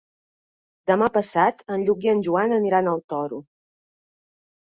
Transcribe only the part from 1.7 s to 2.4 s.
en Lluc i en